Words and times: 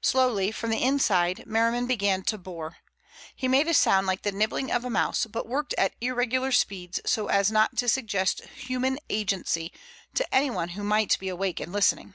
Slowly, 0.00 0.50
from 0.50 0.70
the 0.70 0.82
inside, 0.82 1.46
Merriman 1.46 1.86
began 1.86 2.24
to 2.24 2.36
bore. 2.36 2.78
He 3.36 3.46
made 3.46 3.68
a 3.68 3.72
sound 3.74 4.04
like 4.08 4.22
the 4.22 4.32
nibbling 4.32 4.72
of 4.72 4.84
a 4.84 4.90
mouse, 4.90 5.26
but 5.26 5.46
worked 5.46 5.74
at 5.78 5.94
irregular 6.00 6.50
speeds 6.50 7.00
so 7.06 7.28
as 7.28 7.52
not 7.52 7.76
to 7.76 7.88
suggest 7.88 8.42
human 8.56 8.98
agency 9.08 9.72
to 10.14 10.34
anyone 10.34 10.70
who 10.70 10.82
might 10.82 11.16
be 11.20 11.28
awake 11.28 11.60
and 11.60 11.70
listening. 11.72 12.14